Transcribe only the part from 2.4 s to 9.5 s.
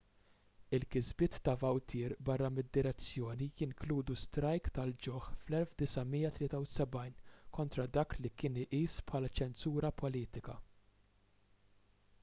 mid-direzzjoni jinkludu strajk tal-ġuħ fl-1973 kontra dak li kien iqis bħala